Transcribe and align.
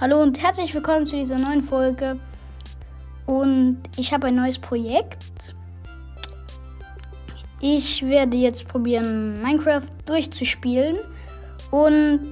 Hallo 0.00 0.22
und 0.22 0.40
herzlich 0.40 0.72
willkommen 0.76 1.08
zu 1.08 1.16
dieser 1.16 1.38
neuen 1.38 1.60
Folge. 1.60 2.20
Und 3.26 3.82
ich 3.96 4.12
habe 4.12 4.28
ein 4.28 4.36
neues 4.36 4.56
Projekt. 4.56 5.56
Ich 7.60 8.06
werde 8.06 8.36
jetzt 8.36 8.68
probieren, 8.68 9.42
Minecraft 9.42 9.88
durchzuspielen. 10.06 10.98
Und 11.72 12.30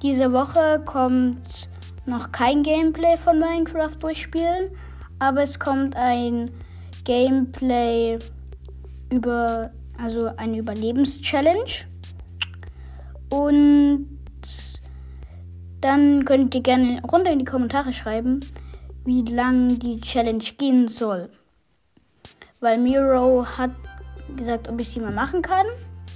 diese 0.00 0.32
Woche 0.32 0.80
kommt 0.84 1.68
noch 2.06 2.30
kein 2.30 2.62
Gameplay 2.62 3.16
von 3.16 3.40
Minecraft 3.40 3.96
durchspielen, 3.98 4.70
aber 5.18 5.42
es 5.42 5.58
kommt 5.58 5.96
ein 5.96 6.52
Gameplay 7.02 8.16
über, 9.10 9.72
also 10.00 10.30
eine 10.36 10.58
Überlebenschallenge. 10.58 11.64
Und 13.28 14.06
dann 15.80 16.24
könnt 16.24 16.54
ihr 16.54 16.62
gerne 16.62 17.00
runter 17.02 17.30
in 17.30 17.38
die 17.38 17.44
Kommentare 17.44 17.92
schreiben, 17.92 18.40
wie 19.04 19.22
lang 19.22 19.78
die 19.78 20.00
Challenge 20.00 20.44
gehen 20.58 20.88
soll. 20.88 21.30
Weil 22.60 22.78
Miro 22.78 23.46
hat 23.46 23.70
gesagt, 24.36 24.68
ob 24.68 24.80
ich 24.80 24.90
sie 24.90 25.00
mal 25.00 25.12
machen 25.12 25.42
kann. 25.42 25.66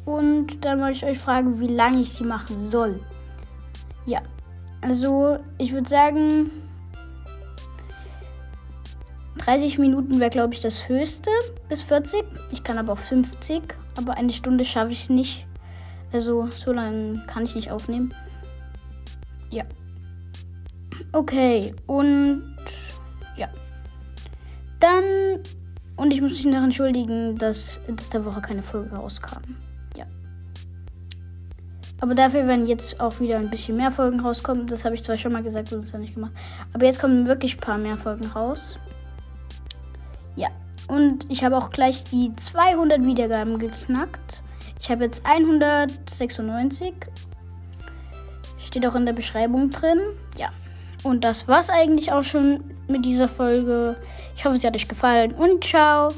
Und 0.05 0.65
dann 0.65 0.81
wollte 0.81 0.99
ich 0.99 1.05
euch 1.05 1.19
fragen, 1.19 1.61
wie 1.61 1.69
lange 1.69 2.03
ich 2.03 2.13
sie 2.13 2.25
machen 2.25 2.71
soll. 2.71 3.01
Ja, 4.05 4.21
also 4.81 5.39
ich 5.59 5.73
würde 5.73 5.89
sagen, 5.89 6.51
30 9.39 9.79
Minuten 9.79 10.19
wäre, 10.19 10.31
glaube 10.31 10.55
ich, 10.55 10.61
das 10.61 10.89
höchste 10.89 11.31
bis 11.69 11.83
40. 11.83 12.25
Ich 12.51 12.65
kann 12.65 12.79
aber 12.79 12.93
auf 12.93 13.01
50, 13.01 13.63
aber 13.97 14.17
eine 14.17 14.33
Stunde 14.33 14.65
schaffe 14.65 14.93
ich 14.93 15.09
nicht. 15.09 15.47
Also 16.13 16.49
so 16.51 16.73
lange 16.73 17.25
kann 17.27 17.45
ich 17.45 17.55
nicht 17.55 17.71
aufnehmen. 17.71 18.13
Ja. 19.53 19.65
Okay, 21.13 21.75
und 21.87 22.43
ja. 23.37 23.49
Dann. 24.81 25.05
Und 25.97 26.11
ich 26.11 26.23
muss 26.23 26.33
mich 26.33 26.47
noch 26.47 26.63
entschuldigen, 26.63 27.37
dass 27.37 27.79
letzte 27.87 28.25
Woche 28.25 28.41
keine 28.41 28.63
Folge 28.63 28.97
rauskam. 28.97 29.43
Ja. 29.95 30.07
Aber 32.01 32.15
dafür 32.15 32.49
werden 32.49 32.67
jetzt 32.67 32.99
auch 32.99 33.21
wieder 33.21 33.39
ein 33.39 33.51
bisschen 33.51 33.77
mehr 33.77 33.91
Folgen 33.91 34.21
rauskommen. 34.21 34.67
Das 34.67 34.85
habe 34.85 34.95
ich 34.95 35.05
zwar 35.05 35.19
schon 35.19 35.33
mal 35.33 35.43
gesagt 35.43 35.73
und 35.73 35.85
das 35.85 35.93
habe 35.93 36.03
ich 36.03 36.09
nicht 36.09 36.15
gemacht. 36.15 36.33
Aber 36.73 36.87
jetzt 36.87 36.99
kommen 36.99 37.27
wirklich 37.27 37.57
ein 37.57 37.61
paar 37.61 37.79
mehr 37.79 37.99
Folgen 37.99 38.27
raus. 38.29 38.77
Ja. 40.35 40.49
Und 40.89 41.31
ich 41.31 41.45
habe 41.45 41.59
auch 41.59 41.71
gleich 41.71 42.03
die 42.05 42.35
200 42.35 43.05
Wiedergaben 43.05 43.59
geknackt. 43.59 44.43
Ich 44.81 44.91
habe 44.91 45.05
jetzt 45.05 45.25
196 45.25 46.95
Steht 48.65 48.87
auch 48.87 48.95
in 48.95 49.07
der 49.07 49.13
Beschreibung 49.13 49.71
drin. 49.71 49.99
Ja. 50.37 50.51
Und 51.03 51.25
das 51.25 51.49
war's 51.49 51.71
eigentlich 51.71 52.13
auch 52.13 52.25
schon 52.25 52.63
mit 52.89 53.05
dieser 53.05 53.29
Folge. 53.29 53.97
Ich 54.37 54.45
hoffe, 54.45 54.57
sie 54.57 54.67
hat 54.67 54.77
euch 54.77 54.89
gefallen 54.89 55.33
und 55.33 55.65
ciao. 55.65 56.09